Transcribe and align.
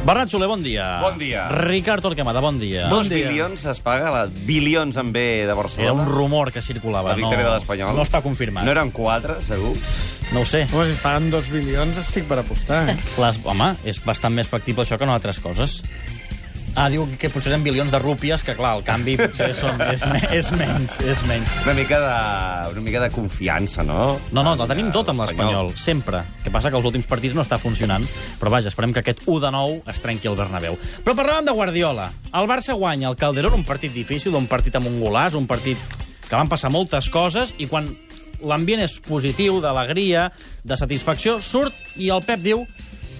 Bernat 0.00 0.30
Soler, 0.32 0.48
bon 0.48 0.62
dia. 0.64 0.98
Bon 1.02 1.18
dia. 1.20 1.44
Ricard 1.52 2.00
Torquemada, 2.02 2.40
bon 2.40 2.56
dia. 2.58 2.86
Dos 2.88 3.10
dia. 3.10 3.28
bilions 3.28 3.66
es 3.68 3.80
paga, 3.84 4.08
la 4.10 4.22
bilions 4.46 4.96
en 4.96 5.12
B 5.12 5.20
de 5.20 5.42
Era 5.44 5.54
Barcelona. 5.54 5.92
un 6.02 6.08
rumor 6.08 6.50
que 6.52 6.62
circulava. 6.62 7.10
La 7.10 7.16
victòria 7.16 7.44
de 7.44 7.52
l'Espanyol. 7.58 7.94
No 7.94 8.02
està 8.02 8.22
confirmat. 8.24 8.64
No 8.64 8.72
eren 8.72 8.90
quatre, 8.96 9.36
segur? 9.44 9.74
No 10.32 10.40
ho 10.40 10.44
sé. 10.48 10.64
Home, 10.72 10.86
si 10.88 10.96
paguen 11.02 11.28
dos 11.30 11.50
bilions, 11.52 11.98
estic 12.00 12.24
per 12.30 12.38
apostar, 12.40 12.88
eh? 12.88 12.96
Les, 13.20 13.40
home, 13.44 13.74
és 13.84 14.00
bastant 14.02 14.32
més 14.32 14.48
factible 14.48 14.86
això 14.86 14.96
que 14.98 15.04
no 15.06 15.12
altres 15.12 15.38
coses. 15.44 15.82
Ah, 16.80 16.86
diu 16.88 17.02
que 17.20 17.28
potser 17.28 17.50
eren 17.50 17.60
bilions 17.60 17.90
de 17.92 17.98
rúpies, 18.00 18.40
que 18.40 18.54
clar, 18.56 18.70
el 18.78 18.82
canvi 18.86 19.12
potser 19.18 19.50
són, 19.52 19.82
és, 19.92 20.00
és 20.32 20.46
menys, 20.56 20.94
és 21.04 21.18
menys. 21.28 21.50
Una 21.66 21.74
mica 21.76 21.98
de, 22.00 22.14
una 22.72 22.84
mica 22.86 23.02
de 23.02 23.10
confiança, 23.12 23.84
no? 23.84 24.14
No, 24.32 24.40
no, 24.40 24.54
la 24.56 24.64
tenim 24.70 24.88
En, 24.88 24.94
tot 24.94 25.10
amb 25.12 25.20
l'Espanyol, 25.20 25.74
sempre. 25.76 26.22
Que 26.40 26.48
passa 26.54 26.72
que 26.72 26.80
els 26.80 26.88
últims 26.88 27.04
partits 27.10 27.36
no 27.36 27.44
està 27.44 27.58
funcionant, 27.60 28.06
però 28.40 28.54
vaja, 28.54 28.72
esperem 28.72 28.96
que 28.96 29.02
aquest 29.04 29.20
1 29.26 29.42
de 29.44 29.50
9 29.58 29.92
es 29.92 30.00
trenqui 30.00 30.32
el 30.32 30.40
Bernabéu. 30.40 30.80
Però 31.04 31.16
parlàvem 31.20 31.50
de 31.50 31.56
Guardiola. 31.60 32.08
El 32.32 32.48
Barça 32.48 32.78
guanya 32.80 33.12
el 33.12 33.20
Calderón, 33.20 33.60
un 33.60 33.68
partit 33.68 33.92
difícil, 33.92 34.40
un 34.40 34.48
partit 34.48 34.80
amb 34.80 34.88
un 34.88 34.96
golàs, 35.04 35.36
un 35.36 35.50
partit 35.50 35.76
que 36.30 36.32
van 36.32 36.48
passar 36.48 36.72
moltes 36.72 37.12
coses, 37.12 37.52
i 37.60 37.68
quan 37.68 37.92
l'ambient 38.40 38.86
és 38.88 38.96
positiu, 39.04 39.60
d'alegria, 39.60 40.30
de 40.64 40.80
satisfacció, 40.80 41.42
surt 41.44 41.76
i 42.00 42.08
el 42.08 42.24
Pep 42.24 42.40
diu 42.40 42.64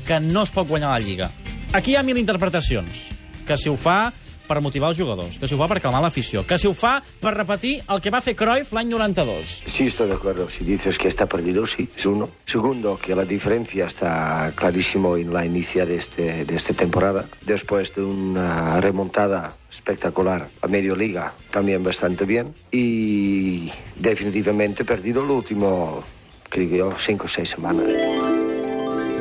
que 0.09 0.16
no 0.32 0.48
es 0.48 0.56
pot 0.56 0.65
guanyar 0.65 0.96
la 0.96 1.04
Lliga. 1.04 1.32
Aquí 1.77 1.92
hi 1.92 2.01
ha 2.01 2.09
mil 2.09 2.16
interpretacions. 2.16 3.20
Que 3.50 3.56
si 3.59 3.66
ho 3.66 3.74
fa 3.74 4.12
per 4.46 4.60
motivar 4.62 4.92
els 4.92 4.98
jugadors, 4.98 5.40
que 5.42 5.48
si 5.50 5.54
ho 5.54 5.59
fa 5.59 5.66
per 5.70 5.80
calmar 5.82 6.00
l'afició, 6.04 6.45
que 6.46 6.54
si 6.59 6.68
ho 6.68 6.74
fa 6.74 7.00
per 7.22 7.32
repetir 7.34 7.80
el 7.90 7.98
que 8.02 8.10
va 8.14 8.20
fer 8.23 8.36
Cruyff 8.38 8.70
l'any 8.74 8.86
92. 8.90 9.54
Sí, 9.66 9.86
estoy 9.90 10.06
de 10.06 10.14
acuerdo. 10.14 10.46
Si 10.50 10.62
dices 10.62 10.98
que 10.98 11.09
está 11.09 11.26
perdido, 11.26 11.66
sí, 11.66 11.88
es 11.96 12.06
uno. 12.06 12.28
Segundo, 12.46 12.96
que 12.96 13.16
la 13.16 13.24
diferencia 13.24 13.86
está 13.86 14.52
clarísimo 14.54 15.16
en 15.16 15.34
la 15.34 15.45
inicial 15.45 15.88
de, 15.88 15.96
este, 15.96 16.45
de 16.45 16.56
esta 16.56 16.74
temporada. 16.74 17.26
Después 17.42 17.92
de 17.96 18.02
una 18.02 18.80
remontada 18.80 19.54
espectacular 19.73 20.46
a 20.62 20.68
medio 20.68 20.95
liga, 20.95 21.32
también 21.51 21.82
bastante 21.82 22.24
bien. 22.24 22.54
Y 22.70 23.73
definitivamente 23.96 24.85
perdido 24.85 25.24
el 25.24 25.30
último, 25.30 26.04
creo 26.48 26.76
yo, 26.76 26.95
cinco 26.96 27.24
o 27.24 27.29
seis 27.29 27.51
semanas. 27.51 27.85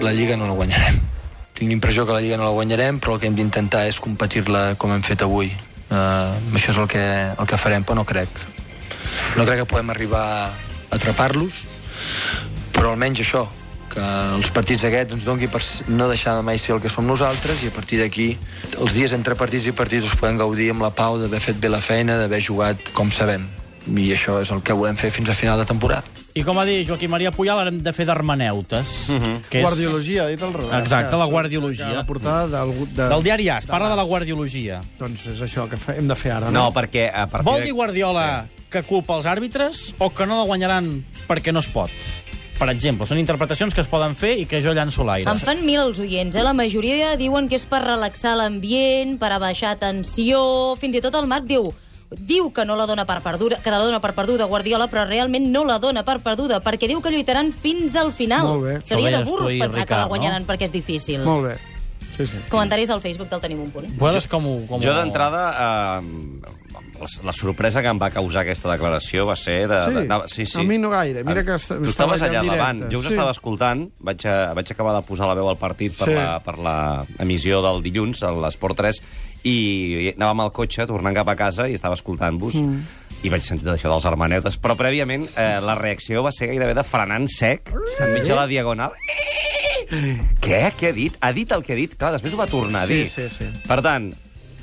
la 0.02 0.14
Lliga 0.14 0.38
no 0.38 0.46
la 0.46 0.54
guanyarem. 0.54 1.09
Tinc 1.60 1.74
l'impressió 1.74 2.06
que 2.08 2.16
la 2.16 2.22
Lliga 2.24 2.38
no 2.40 2.48
la 2.48 2.56
guanyarem, 2.56 3.02
però 3.04 3.18
el 3.18 3.20
que 3.20 3.28
hem 3.28 3.36
d'intentar 3.36 3.84
és 3.90 4.00
competir-la 4.00 4.78
com 4.80 4.94
hem 4.96 5.04
fet 5.04 5.26
avui. 5.26 5.52
Uh, 5.90 6.32
això 6.56 6.72
és 6.72 6.78
el 6.80 6.88
que, 6.88 7.04
el 7.36 7.50
que 7.50 7.60
farem, 7.60 7.84
però 7.84 7.98
no 8.00 8.06
crec. 8.08 8.32
No 9.36 9.44
crec 9.44 9.66
que 9.66 9.68
podem 9.68 9.92
arribar 9.92 10.24
a 10.24 10.52
atrapar-los, 10.96 11.66
però 12.72 12.94
almenys 12.94 13.26
això, 13.26 13.44
que 13.92 14.06
els 14.38 14.52
partits 14.56 14.86
aquests 14.88 15.18
ens 15.18 15.26
dongui 15.28 15.50
per 15.52 15.60
no 15.90 16.08
deixar 16.08 16.38
de 16.38 16.46
mai 16.48 16.62
ser 16.62 16.78
el 16.78 16.84
que 16.84 16.92
som 16.94 17.10
nosaltres 17.10 17.66
i 17.66 17.72
a 17.72 17.76
partir 17.76 18.00
d'aquí 18.00 18.30
els 18.78 18.96
dies 18.96 19.16
entre 19.18 19.36
partits 19.36 19.68
i 19.68 19.76
partits 19.76 20.14
us 20.14 20.20
podem 20.22 20.40
gaudir 20.40 20.70
amb 20.72 20.86
la 20.86 20.94
pau 20.96 21.18
d'haver 21.20 21.42
fet 21.44 21.60
bé 21.60 21.74
la 21.74 21.82
feina, 21.84 22.20
d'haver 22.22 22.40
jugat 22.46 22.94
com 22.94 23.12
sabem. 23.12 23.50
I 23.90 24.14
això 24.14 24.40
és 24.44 24.54
el 24.54 24.64
que 24.64 24.78
volem 24.78 24.96
fer 24.96 25.12
fins 25.12 25.34
a 25.34 25.36
final 25.36 25.60
de 25.60 25.68
temporada. 25.68 26.19
I 26.38 26.44
com 26.46 26.60
ha 26.62 26.66
dit 26.68 26.86
Joaquim 26.88 27.10
Maria 27.12 27.32
Puyal, 27.34 27.58
ara 27.64 27.72
hem 27.74 27.80
de 27.84 27.92
fer 27.96 28.06
d'hermeneutes. 28.06 28.92
que 29.50 29.60
és 29.60 29.66
Guardiologia, 29.66 30.24
ha 30.26 30.28
dit 30.30 30.42
el 30.42 30.54
Robert. 30.54 30.78
Exacte, 30.84 31.18
la 31.18 31.26
guardiologia. 31.26 31.90
La 31.98 32.06
portada 32.06 32.46
d'algú... 32.48 32.86
De... 32.94 33.10
Del 33.10 33.24
diari 33.26 33.50
As, 33.50 33.66
parla 33.68 33.90
de 33.90 33.98
la 33.98 34.04
guardiologia. 34.08 34.80
Doncs 35.00 35.26
és 35.34 35.42
això 35.42 35.66
que 35.70 35.78
fa- 35.78 35.96
hem 35.98 36.08
de 36.08 36.16
fer 36.16 36.32
ara, 36.38 36.52
No, 36.54 36.68
no? 36.70 36.74
perquè 36.76 37.10
a 37.12 37.26
partir 37.28 37.50
Vol 37.50 37.64
dir 37.66 37.74
Guardiola 37.74 38.46
que 38.70 38.84
culpa 38.86 39.18
els 39.18 39.26
àrbitres 39.26 39.96
o 39.98 40.12
que 40.14 40.28
no 40.30 40.38
la 40.44 40.46
guanyaran 40.46 40.92
perquè 41.28 41.52
no 41.52 41.60
es 41.66 41.68
pot? 41.74 41.90
Per 42.60 42.68
exemple, 42.70 43.08
són 43.08 43.18
interpretacions 43.18 43.74
que 43.74 43.82
es 43.82 43.88
poden 43.88 44.14
fer 44.20 44.34
i 44.38 44.46
que 44.46 44.60
jo 44.62 44.74
llanço 44.76 45.06
l'aire. 45.08 45.24
Se'n 45.24 45.40
fan 45.48 45.62
mil 45.66 45.80
els 45.80 46.00
oients, 46.04 46.36
eh? 46.36 46.44
La 46.44 46.52
majoria 46.54 47.14
diuen 47.16 47.48
que 47.48 47.56
és 47.56 47.64
per 47.66 47.80
relaxar 47.86 48.36
l'ambient, 48.36 49.18
per 49.18 49.32
abaixar 49.32 49.78
tensió... 49.80 50.76
Fins 50.78 51.00
i 51.00 51.02
tot 51.02 51.16
el 51.16 51.26
Marc 51.32 51.48
diu 51.48 51.70
diu 52.12 52.52
que 52.54 52.66
no 52.66 52.76
la 52.76 52.86
dona 52.90 53.06
per 53.06 53.20
perduda, 53.22 53.58
que 53.62 53.70
la 53.70 53.78
dona 53.78 54.00
per 54.02 54.14
perduda 54.18 54.46
Guardiola, 54.50 54.88
però 54.90 55.06
realment 55.08 55.52
no 55.54 55.64
la 55.66 55.78
dona 55.80 56.04
per 56.04 56.20
perduda, 56.26 56.60
perquè 56.62 56.88
diu 56.90 57.02
que 57.02 57.12
lluitaran 57.14 57.52
fins 57.54 57.96
al 57.96 58.12
final. 58.12 58.48
Molt 58.48 58.64
bé. 58.66 58.78
Seria 58.84 59.12
de 59.18 59.24
burros 59.24 59.54
pensar 59.54 59.70
que 59.86 59.94
Ricard, 59.94 60.02
la 60.02 60.08
guanyaran 60.08 60.42
no? 60.44 60.48
perquè 60.50 60.66
és 60.66 60.72
difícil. 60.74 61.22
Molt 61.24 61.52
bé. 61.52 61.58
Sí, 62.18 62.26
sí. 62.28 62.38
Comentaris 62.50 62.90
al 62.90 63.00
Facebook 63.00 63.30
del 63.30 63.40
Tenim 63.40 63.62
un 63.62 63.70
punt. 63.72 63.86
Vosaltres 63.98 64.28
com 64.28 64.44
ho... 64.46 64.56
Com 64.68 64.82
Jo 64.84 64.92
d'entrada, 64.98 65.44
eh, 66.02 66.58
la, 67.24 67.32
sorpresa 67.32 67.80
que 67.82 67.88
em 67.88 68.00
va 68.02 68.10
causar 68.12 68.42
aquesta 68.44 68.68
declaració 68.74 69.24
va 69.30 69.38
ser... 69.40 69.70
De, 69.72 69.78
Sí? 69.86 69.94
de, 69.94 70.02
de, 70.10 70.18
sí, 70.28 70.46
sí. 70.46 70.60
A 70.60 70.64
mi 70.68 70.78
no 70.78 70.90
gaire. 70.92 71.24
Mira 71.24 71.46
que 71.46 71.56
est- 71.56 71.70
Tu 71.72 71.88
estava 71.88 72.16
estaves 72.18 72.24
allà 72.24 72.44
davant. 72.44 72.82
Jo 72.92 73.00
us 73.00 73.06
Sí. 73.06 73.14
estava 73.14 73.32
escoltant, 73.32 73.86
vaig, 74.00 74.26
a, 74.28 74.54
vaig 74.54 74.68
acabar 74.72 74.98
de 74.98 75.02
posar 75.08 75.28
la 75.30 75.34
veu 75.38 75.48
al 75.48 75.58
partit 75.58 75.96
per, 75.96 76.10
Sí. 76.10 76.14
la, 76.16 76.40
per 76.44 76.58
la 76.60 77.06
emissió 77.20 77.62
del 77.62 77.82
dilluns, 77.84 78.22
a 78.24 78.32
l'Esport 78.36 78.76
3, 78.76 79.02
i 79.48 80.14
anàvem 80.16 80.42
al 80.44 80.52
cotxe, 80.56 80.86
tornant 80.90 81.16
cap 81.16 81.30
a 81.32 81.36
casa, 81.40 81.68
i 81.70 81.78
estava 81.78 81.96
escoltant-vos, 81.96 82.56
mm. 82.60 82.80
i 83.24 83.32
vaig 83.32 83.44
sentir 83.46 83.70
això 83.72 83.92
dels 83.92 84.06
hermaneutes. 84.10 84.58
Però 84.60 84.76
prèviament 84.80 85.28
eh, 85.36 85.60
la 85.64 85.76
reacció 85.80 86.24
va 86.26 86.34
ser 86.36 86.50
gairebé 86.52 86.74
de 86.78 86.84
frenant 86.84 87.28
sec, 87.32 87.72
enmig 88.04 88.28
de 88.28 88.36
la 88.36 88.48
diagonal. 88.52 88.96
Què? 89.90 90.60
Què 90.78 90.90
ha 90.92 90.94
dit? 90.96 91.16
Ha 91.24 91.32
dit 91.34 91.52
el 91.56 91.64
que 91.66 91.74
ha 91.74 91.78
dit? 91.80 91.96
Clar, 91.98 92.12
després 92.18 92.36
ho 92.36 92.40
va 92.42 92.46
tornar 92.50 92.84
a 92.84 92.90
Sí, 92.90 93.00
dir. 93.04 93.08
sí, 93.10 93.26
sí. 93.34 93.48
Per 93.66 93.80
tant, 93.82 94.12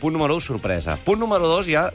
punt 0.01 0.15
número 0.15 0.37
1, 0.39 0.45
sorpresa. 0.45 0.95
Punt 1.05 1.19
número 1.19 1.49
2, 1.51 1.67
ja 1.73 1.89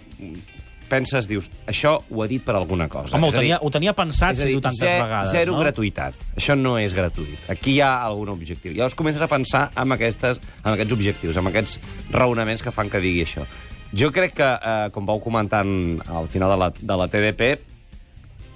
penses, 0.91 1.25
dius, 1.31 1.47
això 1.72 1.96
ho 2.03 2.22
ha 2.24 2.28
dit 2.28 2.44
per 2.44 2.57
alguna 2.59 2.90
cosa. 2.91 3.16
Home, 3.16 3.29
ho 3.29 3.31
És 3.31 3.35
a 3.35 3.40
dir, 3.40 3.47
tenia, 3.47 3.59
ho 3.63 3.72
tenia 3.72 3.94
pensat, 3.96 4.35
si 4.35 4.50
dir, 4.52 4.59
tantes 4.62 4.84
ze- 4.84 5.00
vegades, 5.02 5.31
zero 5.31 5.56
no? 5.56 5.63
gratuïtat. 5.63 6.13
Això 6.35 6.57
no 6.59 6.75
és 6.78 6.94
gratuït. 6.94 7.47
Aquí 7.50 7.78
hi 7.78 7.81
ha 7.81 7.94
algun 8.03 8.29
objectiu. 8.35 8.74
Llavors 8.75 8.96
comences 9.00 9.24
a 9.24 9.28
pensar 9.31 9.69
en, 9.75 9.91
aquestes, 9.96 10.41
en 10.66 10.74
aquests 10.75 10.94
objectius, 11.00 11.40
en 11.40 11.47
aquests 11.47 11.79
raonaments 12.12 12.62
que 12.68 12.72
fan 12.75 12.90
que 12.91 13.00
digui 13.00 13.24
això. 13.24 13.47
Jo 13.96 14.12
crec 14.12 14.35
que, 14.38 14.46
eh, 14.47 14.90
com 14.91 15.06
vau 15.07 15.19
comentant 15.24 15.72
al 16.07 16.28
final 16.31 16.52
de 16.53 16.57
la, 16.57 16.69
de 16.79 16.97
la 17.02 17.08
TDP, 17.12 17.50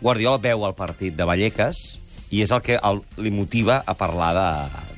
Guardiola 0.02 0.38
veu 0.44 0.66
el 0.68 0.74
partit 0.78 1.16
de 1.16 1.26
Vallecas 1.26 1.78
i 2.36 2.42
és 2.44 2.52
el 2.52 2.62
que 2.66 2.76
el, 2.78 3.00
li 3.24 3.32
motiva 3.32 3.80
a 3.88 3.94
parlar 3.98 4.34
de, 4.36 4.50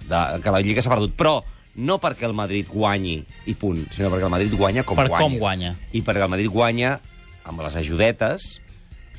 de 0.10 0.22
que 0.44 0.52
la 0.54 0.62
Lliga 0.64 0.82
s'ha 0.84 0.92
perdut. 0.94 1.14
Però 1.20 1.38
no 1.78 2.00
perquè 2.02 2.26
el 2.26 2.34
Madrid 2.34 2.70
guanyi 2.72 3.20
i 3.46 3.54
punt, 3.54 3.84
sinó 3.94 4.10
perquè 4.10 4.26
el 4.26 4.34
Madrid 4.34 4.56
guanya 4.58 4.84
com 4.84 4.98
Per 4.98 5.08
guanya. 5.12 5.22
com 5.24 5.38
guanya. 5.38 5.76
I 5.94 6.02
perquè 6.02 6.26
el 6.26 6.32
Madrid 6.34 6.50
guanya 6.50 6.96
amb 7.48 7.64
les 7.66 7.76
ajudetes 7.80 8.46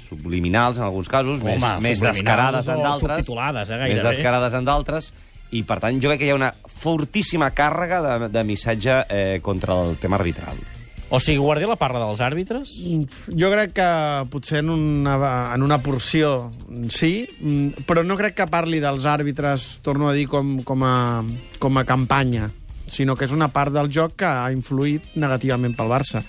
subliminals 0.09 0.78
en 0.78 0.87
alguns 0.87 1.09
casos, 1.12 1.43
Home, 1.43 1.59
més, 1.59 1.81
més 1.84 2.00
descarades 2.00 2.69
en 2.69 2.81
d'altres. 2.83 3.19
subtitulades, 3.19 3.71
eh, 3.71 3.81
Més 3.91 4.03
descarades 4.03 4.55
en 4.56 4.65
d'altres. 4.65 5.12
I, 5.50 5.62
per 5.65 5.78
tant, 5.81 5.97
jo 6.00 6.11
crec 6.11 6.21
que 6.21 6.27
hi 6.28 6.33
ha 6.33 6.37
una 6.37 6.50
fortíssima 6.69 7.50
càrrega 7.56 8.00
de, 8.05 8.28
de 8.33 8.43
missatge 8.44 8.99
eh, 9.09 9.38
contra 9.44 9.78
el 9.84 9.97
tema 10.00 10.17
arbitral. 10.21 10.59
O 11.09 11.17
sigui, 11.25 11.38
Guardiola 11.41 11.78
parla 11.81 12.03
dels 12.03 12.21
àrbitres? 12.21 12.69
Jo 13.33 13.49
crec 13.49 13.72
que 13.78 13.88
potser 14.28 14.61
en 14.61 14.69
una, 14.75 15.15
en 15.55 15.65
una 15.65 15.78
porció 15.81 16.50
sí, 16.93 17.25
mm, 17.41 17.87
però 17.88 18.05
no 18.05 18.17
crec 18.21 18.37
que 18.37 18.47
parli 18.53 18.81
dels 18.84 19.06
àrbitres, 19.09 19.78
torno 19.81 20.11
a 20.11 20.12
dir, 20.12 20.27
com, 20.28 20.59
com, 20.69 20.84
a, 20.84 21.25
com 21.59 21.81
a 21.81 21.87
campanya, 21.88 22.50
sinó 22.93 23.17
que 23.17 23.25
és 23.25 23.33
una 23.33 23.49
part 23.49 23.72
del 23.72 23.88
joc 23.93 24.19
que 24.21 24.28
ha 24.28 24.53
influït 24.53 25.17
negativament 25.17 25.72
pel 25.77 25.88
Barça. 25.88 26.21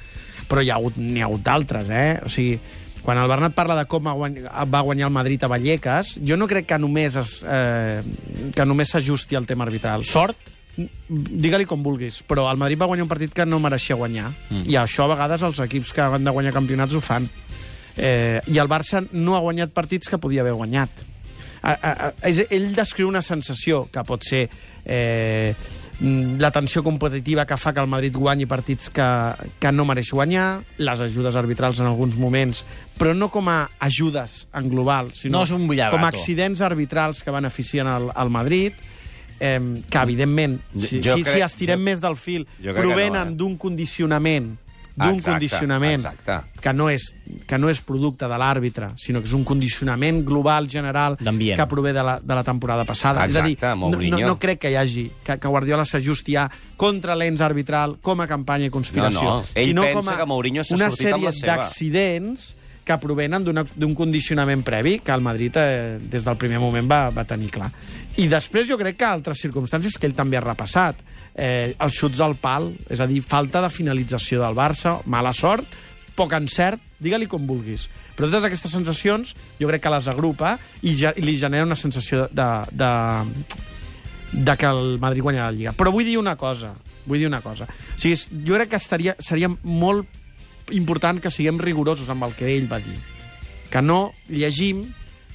Però 0.49 0.63
hi 0.65 0.71
ha 0.71 0.77
hagut, 0.79 0.97
n'hi 0.97 1.21
ha 1.21 1.27
hagut 1.29 1.43
d'altres, 1.45 1.89
eh? 1.93 2.19
O 2.25 2.29
sigui, 2.33 2.57
quan 3.01 3.17
el 3.17 3.29
Bernat 3.31 3.55
parla 3.55 3.77
de 3.77 3.85
com 3.89 4.05
va 4.05 4.81
guanyar 4.81 5.07
el 5.07 5.13
Madrid 5.13 5.43
a 5.43 5.49
Vallecas, 5.51 6.17
jo 6.25 6.37
no 6.37 6.47
crec 6.51 6.67
que 6.69 6.79
només 6.81 7.15
es, 7.19 7.39
eh, 7.47 8.01
que 8.55 8.65
només 8.65 8.91
s'ajusti 8.93 9.37
al 9.39 9.47
tema 9.49 9.65
arbitral. 9.65 10.05
Sort? 10.05 10.51
Digue-li 11.09 11.65
com 11.67 11.83
vulguis, 11.83 12.21
però 12.23 12.47
el 12.51 12.59
Madrid 12.59 12.79
va 12.79 12.87
guanyar 12.91 13.07
un 13.07 13.11
partit 13.11 13.33
que 13.35 13.45
no 13.45 13.59
mereixia 13.59 13.97
guanyar. 13.99 14.29
Mm. 14.49 14.65
I 14.69 14.77
això 14.79 15.05
a 15.05 15.13
vegades 15.13 15.43
els 15.47 15.59
equips 15.65 15.93
que 15.95 16.05
han 16.05 16.27
de 16.27 16.33
guanyar 16.35 16.53
campionats 16.55 16.95
ho 16.95 17.01
fan. 17.03 17.27
Eh, 17.97 18.39
I 18.47 18.59
el 18.61 18.69
Barça 18.71 19.03
no 19.11 19.35
ha 19.35 19.43
guanyat 19.43 19.73
partits 19.75 20.07
que 20.07 20.19
podia 20.21 20.41
haver 20.45 20.53
guanyat. 20.53 21.03
A, 21.61 21.73
a, 21.73 21.91
a, 21.91 22.31
ell 22.31 22.69
descriu 22.75 23.09
una 23.09 23.21
sensació 23.21 23.87
que 23.91 24.03
pot 24.07 24.23
ser 24.23 24.45
eh, 24.85 25.53
la 26.01 26.49
tensió 26.51 26.81
competitiva 26.83 27.43
que 27.45 27.57
fa 27.59 27.73
que 27.73 27.81
el 27.83 27.87
Madrid 27.91 28.15
guanyi 28.15 28.45
partits 28.47 28.87
que, 28.89 29.07
que 29.59 29.71
no 29.75 29.83
mereix 29.83 30.11
guanyar, 30.15 30.61
les 30.77 30.99
ajudes 31.03 31.35
arbitrals 31.35 31.79
en 31.83 31.89
alguns 31.89 32.15
moments, 32.15 32.63
però 32.97 33.11
no 33.13 33.27
com 33.29 33.49
a 33.51 33.69
ajudes 33.83 34.47
en 34.55 34.69
global, 34.71 35.11
sinó 35.11 35.39
No 35.39 35.43
és 35.43 35.51
un 35.51 35.67
bullagato. 35.67 35.97
com 35.97 36.05
a 36.05 36.07
accidents 36.13 36.61
arbitrals 36.61 37.21
que 37.23 37.31
beneficien 37.35 37.87
el, 37.87 38.07
el 38.15 38.29
Madrid, 38.29 38.73
eh, 39.41 39.59
que 39.89 39.97
evidentment, 39.99 40.61
si, 40.77 41.01
Jo 41.03 41.17
si, 41.17 41.23
crec- 41.23 41.33
si 41.35 41.41
estirem 41.41 41.79
jo- 41.79 41.83
més 41.91 42.01
del 42.01 42.15
fil, 42.15 42.47
provenen 42.63 43.13
no, 43.27 43.31
eh? 43.31 43.35
d'un 43.35 43.57
condicionament 43.57 44.55
d'un 44.99 45.15
Exacte, 45.15 45.31
condicionament 45.31 46.01
exacte. 46.03 46.35
que 46.59 46.73
no, 46.75 46.89
és, 46.91 47.05
que 47.47 47.57
no 47.57 47.69
és 47.71 47.79
producte 47.87 48.27
de 48.27 48.37
l'àrbitre, 48.41 48.91
sinó 48.99 49.21
que 49.23 49.29
és 49.31 49.33
un 49.37 49.45
condicionament 49.47 50.21
global, 50.27 50.67
general, 50.69 51.15
que 51.17 51.67
prové 51.71 51.93
de 51.95 52.03
la, 52.03 52.17
de 52.19 52.35
la 52.35 52.43
temporada 52.43 52.83
passada. 52.85 53.23
és 53.25 53.37
a 53.39 53.45
dir, 53.47 53.55
Exacte, 53.55 53.79
no, 53.79 53.89
no, 53.95 54.19
no 54.27 54.37
crec 54.39 54.59
que 54.65 54.71
hi 54.73 54.75
hagi, 54.75 55.05
que, 55.23 55.37
que 55.39 55.47
Guardiola 55.47 55.85
s'ajusti 55.87 56.35
a 56.35 56.49
contra 56.75 57.15
l'ens 57.15 57.41
arbitral 57.41 57.97
com 58.03 58.19
a 58.21 58.27
campanya 58.27 58.67
i 58.67 58.73
conspiració, 58.73 59.23
No, 59.23 59.35
no, 59.39 59.45
ell 59.55 59.71
sinó 59.71 59.83
pensa 59.87 59.99
com 60.01 60.09
a 60.09 60.17
que 60.17 60.25
Mourinho 60.25 60.63
s'ha 60.63 60.75
una 60.75 60.89
sortit 60.91 61.13
amb 61.13 61.23
sèrie 61.23 61.25
la 61.25 61.31
seva. 61.39 61.55
d'accidents 61.55 62.55
que 62.89 62.97
provenen 63.01 63.45
d'un 63.45 63.93
condicionament 63.97 64.63
previ 64.65 64.97
que 65.05 65.13
el 65.13 65.21
Madrid 65.21 65.57
eh, 65.61 65.97
des 66.01 66.25
del 66.25 66.37
primer 66.41 66.57
moment 66.61 66.89
va, 66.89 67.03
va 67.13 67.27
tenir 67.29 67.51
clar. 67.53 67.69
I 68.17 68.25
després 68.27 68.67
jo 68.67 68.79
crec 68.79 68.97
que 68.99 69.07
altres 69.07 69.39
circumstàncies 69.45 69.95
que 69.95 70.09
ell 70.09 70.17
també 70.17 70.39
ha 70.39 70.43
repassat. 70.43 70.97
Eh, 71.35 71.75
els 71.77 71.99
xuts 72.01 72.19
al 72.25 72.35
pal, 72.41 72.71
és 72.89 72.99
a 72.99 73.07
dir, 73.07 73.21
falta 73.23 73.61
de 73.63 73.69
finalització 73.71 74.41
del 74.41 74.57
Barça, 74.57 74.97
mala 75.05 75.31
sort, 75.37 75.77
poc 76.17 76.33
encert, 76.35 76.81
digue-li 76.99 77.29
com 77.31 77.45
vulguis. 77.47 77.87
Però 78.17 78.27
totes 78.27 78.49
aquestes 78.49 78.73
sensacions 78.75 79.35
jo 79.61 79.69
crec 79.69 79.85
que 79.85 79.93
les 79.93 80.09
agrupa 80.11 80.57
i, 80.81 80.97
ja, 80.99 81.13
i 81.15 81.23
li 81.23 81.37
genera 81.39 81.67
una 81.67 81.77
sensació 81.79 82.25
de, 82.35 82.49
de, 82.75 82.91
de 84.33 84.57
que 84.59 84.67
el 84.67 84.97
Madrid 84.99 85.23
guanya 85.23 85.45
la 85.45 85.55
Lliga. 85.55 85.75
Però 85.77 85.93
vull 85.95 86.09
dir 86.09 86.17
una 86.19 86.35
cosa, 86.35 86.73
vull 87.05 87.21
dir 87.21 87.29
una 87.29 87.39
cosa. 87.45 87.69
O 87.69 88.01
sigui, 88.01 88.17
jo 88.43 88.57
crec 88.57 88.73
que 88.73 88.81
estaria, 88.81 89.15
seria 89.23 89.53
molt 89.63 90.18
important 90.75 91.21
que 91.21 91.31
siguem 91.31 91.59
rigorosos 91.61 92.09
amb 92.09 92.27
el 92.27 92.35
que 92.37 92.49
ell 92.55 92.69
va 92.71 92.79
dir. 92.83 92.97
Que 93.69 93.81
no 93.85 94.11
llegim 94.27 94.85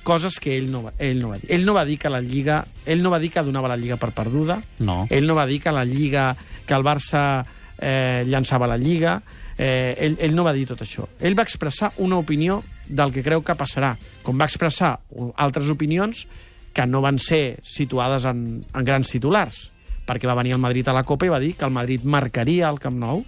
coses 0.05 0.39
que 0.39 0.57
ell 0.59 0.69
no, 0.71 0.83
va, 0.85 0.93
ell 0.99 1.21
no 1.23 1.33
va 1.33 1.39
dir. 1.41 1.51
Ell 1.55 1.65
no 1.65 1.75
va 1.75 1.87
dir 1.89 1.99
que 1.99 2.13
la 2.13 2.21
Lliga... 2.21 2.63
Ell 2.87 3.03
no 3.03 3.11
va 3.11 3.19
dir 3.23 3.33
que 3.33 3.43
donava 3.43 3.71
la 3.73 3.79
Lliga 3.81 3.97
per 3.97 4.13
perduda. 4.15 4.61
No. 4.79 5.05
Ell 5.11 5.27
no 5.27 5.35
va 5.35 5.47
dir 5.49 5.61
que 5.65 5.73
la 5.73 5.85
Lliga... 5.89 6.35
que 6.67 6.77
el 6.77 6.85
Barça 6.85 7.45
eh, 7.79 8.23
llançava 8.29 8.69
la 8.69 8.79
Lliga. 8.79 9.19
Eh, 9.57 9.95
ell, 9.99 10.17
ell 10.21 10.35
no 10.37 10.45
va 10.45 10.53
dir 10.55 10.67
tot 10.69 10.83
això. 10.85 11.09
Ell 11.21 11.37
va 11.39 11.47
expressar 11.47 11.93
una 12.05 12.19
opinió 12.21 12.63
del 12.89 13.13
que 13.15 13.25
creu 13.25 13.43
que 13.43 13.57
passarà, 13.57 13.95
com 14.23 14.41
va 14.41 14.49
expressar 14.49 14.99
altres 15.41 15.71
opinions 15.73 16.27
que 16.75 16.87
no 16.91 17.01
van 17.05 17.21
ser 17.23 17.61
situades 17.63 18.27
en, 18.29 18.65
en 18.75 18.85
grans 18.85 19.09
titulars, 19.09 19.71
perquè 20.05 20.29
va 20.29 20.37
venir 20.37 20.57
el 20.57 20.63
Madrid 20.63 20.89
a 20.91 20.97
la 20.97 21.05
Copa 21.07 21.29
i 21.29 21.33
va 21.33 21.41
dir 21.41 21.55
que 21.57 21.65
el 21.65 21.73
Madrid 21.73 22.05
marcaria 22.05 22.69
el 22.69 22.81
Camp 22.83 22.99
Nou, 23.01 23.23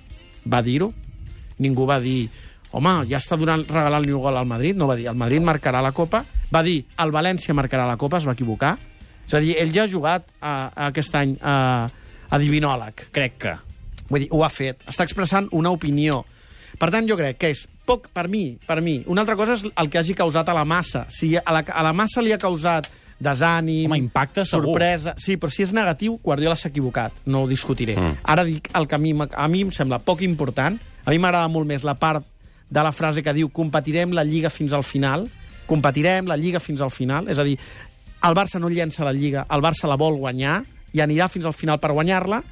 va 0.45 0.63
dir-ho. 0.67 0.91
Ningú 1.63 1.87
va 1.89 1.99
dir, 2.03 2.29
home, 2.77 2.93
ja 3.11 3.21
està 3.21 3.39
donant, 3.41 3.65
regalant 3.69 4.05
el 4.05 4.17
gol 4.21 4.37
al 4.37 4.49
Madrid, 4.49 4.77
no 4.77 4.89
va 4.91 4.97
dir, 4.99 5.07
el 5.09 5.17
Madrid 5.17 5.45
marcarà 5.45 5.81
la 5.85 5.93
Copa, 5.97 6.25
va 6.53 6.63
dir, 6.63 6.83
el 7.03 7.13
València 7.15 7.55
marcarà 7.57 7.87
la 7.89 7.97
Copa, 7.97 8.19
es 8.21 8.27
va 8.29 8.35
equivocar. 8.37 8.77
És 9.27 9.35
a 9.35 9.41
dir, 9.43 9.57
ell 9.59 9.73
ja 9.75 9.85
ha 9.87 9.91
jugat 9.91 10.29
a, 10.41 10.71
a 10.71 10.91
aquest 10.91 11.15
any 11.19 11.37
a, 11.43 11.89
a 12.31 12.39
divinòleg. 12.39 13.09
Crec 13.15 13.39
que. 13.43 13.55
Vull 14.09 14.23
dir, 14.23 14.29
ho 14.31 14.45
ha 14.47 14.51
fet. 14.53 14.85
Està 14.87 15.03
expressant 15.03 15.49
una 15.57 15.73
opinió. 15.75 16.21
Per 16.79 16.91
tant, 16.93 17.09
jo 17.09 17.17
crec 17.19 17.41
que 17.41 17.51
és 17.55 17.65
poc, 17.89 18.07
per 18.15 18.29
mi, 18.29 18.59
per 18.69 18.79
mi. 18.85 19.01
Una 19.11 19.25
altra 19.25 19.35
cosa 19.39 19.57
és 19.57 19.65
el 19.67 19.91
que 19.91 19.99
hagi 19.99 20.15
causat 20.15 20.49
a 20.49 20.55
la 20.55 20.67
massa. 20.69 21.07
Si 21.11 21.33
a 21.39 21.43
la, 21.55 21.65
a 21.65 21.83
la 21.87 21.95
massa 21.97 22.23
li 22.23 22.35
ha 22.35 22.39
causat 22.39 22.91
desànim, 23.19 23.89
Home, 23.89 23.99
impacte 23.99 24.45
segur. 24.45 24.75
sorpresa... 24.75 25.15
Sí, 25.19 25.39
però 25.41 25.51
si 25.51 25.65
és 25.65 25.73
negatiu, 25.75 26.19
Guardiola 26.23 26.55
s'ha 26.59 26.69
equivocat. 26.69 27.25
No 27.27 27.45
ho 27.45 27.49
discutiré. 27.51 27.97
Mm. 27.97 28.19
Ara 28.29 28.45
dic 28.45 28.69
el 28.77 28.87
que 28.87 28.99
a 28.99 29.01
mi, 29.01 29.15
a 29.17 29.49
mi 29.49 29.65
em 29.65 29.73
sembla 29.73 29.99
poc 30.05 30.23
important. 30.27 30.77
A 31.07 31.15
mi 31.15 31.21
m'agrada 31.23 31.49
molt 31.49 31.69
més 31.71 31.87
la 31.87 31.95
part 31.97 32.27
de 32.69 32.83
la 32.83 32.93
frase 32.93 33.23
que 33.23 33.33
diu 33.33 33.49
competirem 33.55 34.13
la 34.13 34.27
Lliga 34.27 34.51
fins 34.51 34.75
al 34.75 34.85
final. 34.85 35.29
Competirem 35.71 36.27
la 36.27 36.37
Lliga 36.37 36.61
fins 36.61 36.83
al 36.83 36.91
final. 36.91 37.31
És 37.31 37.39
a 37.39 37.47
dir, 37.47 37.57
el 38.27 38.37
Barça 38.37 38.61
no 38.61 38.69
llença 38.69 39.07
la 39.07 39.15
Lliga, 39.15 39.47
el 39.51 39.63
Barça 39.63 39.89
la 39.89 39.97
vol 39.97 40.19
guanyar 40.19 40.61
i 40.93 41.03
anirà 41.05 41.31
fins 41.31 41.47
al 41.47 41.55
final 41.55 41.79
per 41.79 41.95
guanyar-la 41.95 42.43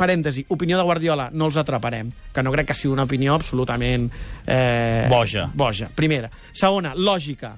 parèntesi, 0.00 0.46
opinió 0.48 0.78
de 0.78 0.84
Guardiola, 0.88 1.28
no 1.32 1.50
els 1.50 1.58
atraparem, 1.60 2.08
que 2.32 2.44
no 2.44 2.52
crec 2.54 2.70
que 2.70 2.76
sigui 2.78 2.94
una 2.94 3.04
opinió 3.04 3.34
absolutament... 3.36 4.08
Eh, 4.46 5.06
Boja. 5.12 5.50
Boja, 5.52 5.90
primera. 5.94 6.30
Segona, 6.56 6.94
lògica. 6.96 7.52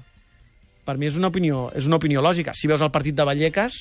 Per 0.83 0.97
mi 0.99 1.07
és 1.07 1.15
una 1.15 1.29
opinió, 1.31 1.69
és 1.77 1.87
una 1.87 2.01
opinió 2.01 2.23
lògica. 2.25 2.51
Si 2.57 2.67
veus 2.67 2.83
el 2.83 2.91
partit 2.91 3.15
de 3.15 3.23
Vallecas, 3.23 3.77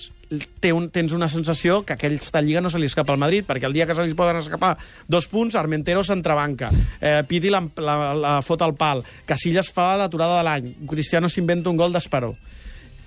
té 0.61 0.73
un, 0.73 0.89
tens 0.91 1.13
una 1.13 1.29
sensació 1.29 1.83
que 1.85 1.95
aquesta 1.95 2.41
lliga 2.41 2.61
no 2.61 2.71
se 2.71 2.79
li 2.81 2.87
escapa 2.89 3.13
al 3.13 3.21
Madrid, 3.21 3.45
perquè 3.49 3.69
el 3.69 3.75
dia 3.77 3.87
que 3.87 3.95
se 3.95 4.05
li 4.07 4.15
poden 4.19 4.39
escapar 4.41 4.77
dos 5.09 5.29
punts, 5.29 5.57
Armentero 5.59 6.05
s'entrebanca, 6.05 6.71
eh, 7.01 7.23
Piti 7.29 7.51
la, 7.53 7.63
la, 7.77 7.97
la 8.15 8.33
fot 8.43 8.63
al 8.63 8.75
pal, 8.79 9.05
Casillas 9.29 9.71
fa 9.73 9.97
l'aturada 10.01 10.39
de 10.41 10.47
l'any, 10.49 10.71
Cristiano 10.89 11.29
s'inventa 11.29 11.71
un 11.71 11.77
gol 11.81 11.93
d'esperó. 11.93 12.33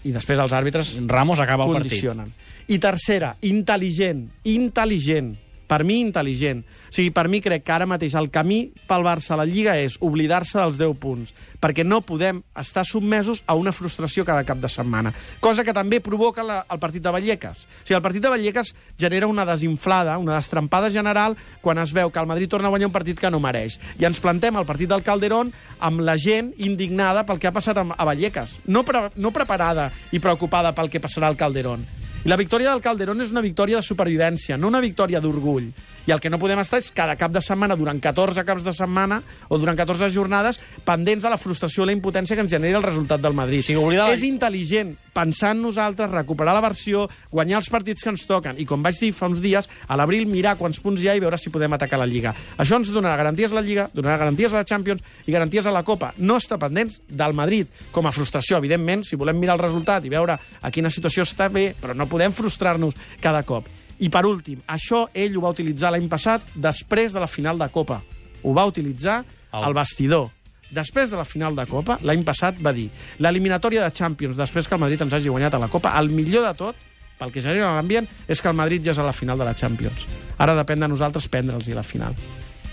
I 0.06 0.12
després 0.14 0.38
els 0.38 0.54
àrbitres 0.54 0.96
Ramos 1.08 1.40
acaba 1.42 1.66
el 1.66 1.74
partit. 1.74 1.92
condicionen. 1.92 2.34
I 2.68 2.78
tercera, 2.82 3.36
intel·ligent, 3.42 4.28
intel·ligent, 4.44 5.34
per 5.68 5.84
mi 5.84 6.00
intel·ligent. 6.04 6.64
O 6.64 6.96
sigui, 6.96 7.12
per 7.16 7.28
mi 7.32 7.42
crec 7.44 7.66
que 7.66 7.74
ara 7.76 7.88
mateix 7.90 8.16
el 8.18 8.30
camí 8.34 8.72
pel 8.88 9.06
Barça 9.06 9.34
a 9.36 9.40
la 9.40 9.48
Lliga 9.50 9.76
és 9.82 9.98
oblidar-se 10.04 10.58
dels 10.60 10.78
10 10.80 10.96
punts, 11.02 11.34
perquè 11.62 11.86
no 11.86 12.02
podem 12.06 12.42
estar 12.60 12.86
submesos 12.88 13.44
a 13.46 13.56
una 13.60 13.74
frustració 13.76 14.26
cada 14.26 14.46
cap 14.48 14.62
de 14.62 14.70
setmana, 14.72 15.14
cosa 15.40 15.66
que 15.66 15.74
també 15.76 16.00
provoca 16.04 16.44
la, 16.46 16.62
el 16.72 16.80
partit 16.80 17.04
de 17.04 17.14
Vallecas. 17.14 17.66
O 17.66 17.88
sigui, 17.88 17.98
el 17.98 18.06
partit 18.06 18.24
de 18.24 18.32
Vallecas 18.34 18.74
genera 19.00 19.28
una 19.28 19.46
desinflada, 19.46 20.18
una 20.22 20.38
destrampada 20.38 20.92
general 20.92 21.38
quan 21.62 21.82
es 21.82 21.94
veu 21.94 22.12
que 22.12 22.22
el 22.22 22.30
Madrid 22.30 22.50
torna 22.50 22.70
a 22.70 22.74
guanyar 22.74 22.92
un 22.92 22.96
partit 22.96 23.20
que 23.20 23.32
no 23.32 23.42
mereix. 23.44 23.80
I 24.00 24.08
ens 24.08 24.22
plantem 24.24 24.56
al 24.56 24.70
partit 24.70 24.92
del 24.92 25.04
Calderón 25.04 25.52
amb 25.80 26.06
la 26.06 26.18
gent 26.22 26.54
indignada 26.58 27.26
pel 27.26 27.42
que 27.42 27.50
ha 27.50 27.56
passat 27.56 27.82
a 27.82 28.08
Vallecas, 28.08 28.60
no, 28.66 28.86
pre 28.86 29.10
no 29.16 29.34
preparada 29.36 29.92
i 30.12 30.22
preocupada 30.24 30.76
pel 30.76 30.92
que 30.94 31.04
passarà 31.04 31.32
al 31.32 31.40
Calderón. 31.40 32.05
I 32.26 32.30
la 32.30 32.40
victòria 32.42 32.72
del 32.74 32.82
Calderón 32.82 33.22
és 33.22 33.30
una 33.30 33.44
victòria 33.46 33.78
de 33.78 33.86
supervivència, 33.86 34.58
no 34.58 34.72
una 34.72 34.82
victòria 34.82 35.20
d'orgull. 35.22 35.68
I 36.06 36.12
el 36.14 36.20
que 36.22 36.30
no 36.30 36.38
podem 36.40 36.60
estar 36.62 36.80
és 36.80 36.92
cada 36.94 37.16
cap 37.18 37.32
de 37.34 37.42
setmana, 37.42 37.76
durant 37.76 38.00
14 38.00 38.44
caps 38.46 38.64
de 38.64 38.74
setmana, 38.74 39.22
o 39.50 39.58
durant 39.58 39.78
14 39.78 40.10
jornades, 40.14 40.60
pendents 40.86 41.24
de 41.24 41.30
la 41.30 41.38
frustració 41.38 41.84
i 41.84 41.88
la 41.88 41.96
impotència 41.98 42.36
que 42.36 42.42
ens 42.46 42.52
genera 42.52 42.78
el 42.78 42.84
resultat 42.86 43.22
del 43.22 43.34
Madrid. 43.34 43.62
Sí, 43.66 43.76
oblidar- 43.76 44.12
És 44.14 44.22
intel·ligent 44.24 44.96
pensar 45.16 45.52
en 45.56 45.62
nosaltres, 45.62 46.12
recuperar 46.12 46.54
la 46.54 46.62
versió, 46.62 47.10
guanyar 47.32 47.60
els 47.60 47.70
partits 47.70 48.04
que 48.04 48.10
ens 48.10 48.26
toquen, 48.28 48.60
i 48.60 48.66
com 48.66 48.84
vaig 48.84 49.00
dir 49.00 49.14
fa 49.14 49.28
uns 49.28 49.42
dies, 49.42 49.68
a 49.88 49.96
l'abril 49.96 50.28
mirar 50.28 50.58
quants 50.58 50.80
punts 50.80 51.02
hi 51.02 51.08
ha 51.08 51.16
i 51.16 51.20
veure 51.24 51.38
si 51.38 51.50
podem 51.50 51.72
atacar 51.74 51.98
la 51.98 52.06
Lliga. 52.06 52.36
Això 52.58 52.76
ens 52.76 52.92
donarà 52.92 53.16
garanties 53.16 53.52
a 53.52 53.56
la 53.56 53.62
Lliga, 53.62 53.90
donarà 53.94 54.18
garanties 54.18 54.52
a 54.52 54.58
la 54.58 54.66
Champions 54.66 55.02
i 55.26 55.32
garanties 55.32 55.66
a 55.66 55.72
la 55.72 55.84
Copa. 55.84 56.14
No 56.18 56.36
està 56.38 56.60
pendents 56.60 57.00
del 57.08 57.34
Madrid 57.34 57.68
com 57.92 58.06
a 58.06 58.12
frustració, 58.12 58.58
evidentment, 58.58 59.06
si 59.06 59.16
volem 59.16 59.40
mirar 59.40 59.56
el 59.56 59.64
resultat 59.64 60.04
i 60.06 60.10
veure 60.10 60.38
a 60.62 60.72
quina 60.72 60.90
situació 60.90 61.24
està 61.24 61.50
bé, 61.50 61.74
però 61.82 61.96
no 61.96 62.08
podem 62.08 62.34
frustrar-nos 62.34 62.94
cada 63.22 63.42
cop. 63.44 63.66
I 64.00 64.10
per 64.12 64.26
últim, 64.28 64.60
això 64.68 65.06
ell 65.14 65.38
ho 65.38 65.42
va 65.46 65.50
utilitzar 65.56 65.92
l'any 65.92 66.08
passat 66.12 66.42
després 66.56 67.14
de 67.14 67.20
la 67.24 67.28
final 67.28 67.58
de 67.60 67.68
Copa. 67.72 68.02
Ho 68.44 68.54
va 68.54 68.66
utilitzar 68.68 69.24
al 69.52 69.74
vestidor. 69.74 70.30
Després 70.76 71.12
de 71.12 71.16
la 71.18 71.24
final 71.26 71.56
de 71.56 71.64
Copa, 71.70 72.00
l'any 72.04 72.24
passat 72.28 72.58
va 72.60 72.74
dir 72.74 72.90
l'eliminatòria 73.20 73.84
de 73.86 73.92
Champions, 73.96 74.36
després 74.36 74.68
que 74.68 74.76
el 74.76 74.82
Madrid 74.82 75.02
ens 75.06 75.14
hagi 75.14 75.30
guanyat 75.30 75.54
a 75.56 75.60
la 75.60 75.70
Copa, 75.70 75.94
el 76.00 76.10
millor 76.10 76.44
de 76.48 76.54
tot, 76.58 76.76
pel 77.20 77.32
que 77.32 77.42
genera 77.42 77.70
l'ambient, 77.78 78.08
és 78.28 78.42
que 78.42 78.50
el 78.52 78.56
Madrid 78.58 78.84
ja 78.84 78.92
és 78.92 79.00
a 79.00 79.06
la 79.06 79.14
final 79.14 79.38
de 79.40 79.46
la 79.48 79.54
Champions. 79.56 80.04
Ara 80.38 80.56
depèn 80.58 80.82
de 80.84 80.90
nosaltres 80.92 81.30
prendre'ls 81.32 81.70
a 81.72 81.76
la 81.78 81.84
final. 81.84 82.16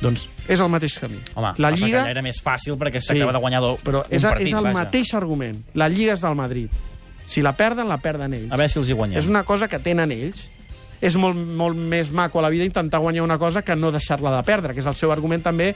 Doncs 0.03 0.25
és 0.51 0.59
el 0.59 0.69
mateix 0.73 0.97
camí. 0.99 1.21
Home, 1.39 1.53
la 1.63 1.71
que 1.71 1.79
Lliga... 1.85 2.01
allà 2.03 2.11
era 2.17 2.23
més 2.27 2.41
fàcil 2.43 2.75
perquè 2.81 2.99
es 2.99 3.07
tractava 3.07 3.37
de 3.37 3.39
guanyar 3.39 3.61
do- 3.63 3.77
però 3.85 4.01
un 4.03 4.11
és, 4.11 4.25
partit, 4.25 4.49
és 4.49 4.57
el 4.57 4.65
vaja. 4.65 4.75
mateix 4.81 5.13
argument. 5.15 5.61
La 5.79 5.87
Lliga 5.89 6.17
és 6.17 6.25
del 6.25 6.35
Madrid. 6.35 6.71
Si 7.27 7.41
la 7.41 7.53
perden, 7.55 7.87
la 7.89 7.99
perden 8.03 8.35
ells. 8.35 8.51
A 8.51 8.57
veure 8.59 8.69
si 8.73 8.81
els 8.81 8.91
hi 8.91 8.97
guanyem. 8.99 9.21
És 9.21 9.29
una 9.31 9.45
cosa 9.47 9.69
que 9.71 9.79
tenen 9.79 10.11
ells. 10.11 10.49
És 11.02 11.16
molt, 11.19 11.37
molt 11.37 11.76
més 11.76 12.12
maco 12.14 12.38
a 12.38 12.46
la 12.46 12.50
vida 12.52 12.64
intentar 12.64 13.02
guanyar 13.02 13.25
una 13.26 13.38
cosa 13.38 13.64
que 13.66 13.75
no 13.76 13.90
deixar-la 13.90 14.37
de 14.37 14.42
perdre, 14.47 14.75
que 14.75 14.85
és 14.85 14.87
el 14.87 14.99
seu 14.99 15.11
argument 15.11 15.42
també, 15.42 15.73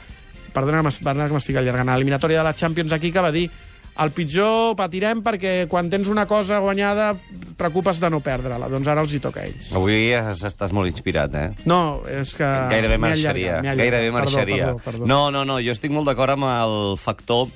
perdona 0.54 0.84
perdona 0.86 1.26
que 1.26 1.34
m'estic 1.34 1.58
allargant, 1.58 1.90
a 1.90 1.96
l'eliminatòria 1.96 2.40
de 2.40 2.46
la 2.46 2.54
Champions 2.54 2.94
aquí, 2.94 3.10
que 3.12 3.24
va 3.24 3.34
dir 3.34 3.48
el 3.96 4.12
pitjor 4.12 4.74
patirem 4.76 5.22
perquè 5.24 5.52
quan 5.72 5.88
tens 5.92 6.08
una 6.12 6.26
cosa 6.28 6.58
guanyada 6.60 7.14
preocupes 7.56 8.00
de 8.00 8.10
no 8.12 8.20
perdre-la. 8.20 8.68
Doncs 8.68 8.90
ara 8.92 9.04
els 9.04 9.14
hi 9.16 9.20
toca 9.24 9.40
a 9.40 9.46
ells. 9.48 9.70
Avui 9.76 10.10
has, 10.16 10.42
estàs 10.44 10.74
molt 10.76 10.90
inspirat, 10.90 11.32
eh? 11.40 11.46
No, 11.68 12.02
és 12.04 12.34
que... 12.36 12.50
Gairebé 12.72 12.98
marxaria. 13.00 13.56
allargat, 13.56 13.64
allargat. 13.64 13.80
Gairebé 13.80 14.10
Perdó, 14.10 14.18
marxaria. 14.18 14.66
Perdó, 14.66 14.84
perdó, 14.84 15.08
No, 15.08 15.22
no, 15.32 15.46
no, 15.48 15.56
jo 15.64 15.72
estic 15.72 15.94
molt 15.96 16.10
d'acord 16.10 16.36
amb 16.36 16.48
el 16.50 16.76
factor 17.00 17.48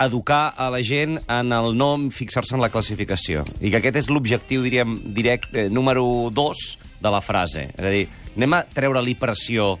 educar 0.00 0.54
a 0.56 0.70
la 0.72 0.80
gent 0.82 1.18
en 1.28 1.52
el 1.52 1.76
no 1.76 1.90
fixar-se 2.14 2.56
en 2.56 2.62
la 2.64 2.70
classificació. 2.72 3.44
I 3.60 3.70
que 3.70 3.80
aquest 3.80 4.00
és 4.02 4.10
l'objectiu, 4.10 4.64
diríem, 4.64 4.98
directe, 5.16 5.68
número 5.70 6.04
dos 6.32 6.78
de 7.00 7.12
la 7.12 7.20
frase. 7.24 7.68
És 7.76 7.84
a 7.84 7.92
dir, 7.92 8.06
anem 8.36 8.56
a 8.56 8.64
treure-li 8.64 9.16
pressió 9.20 9.74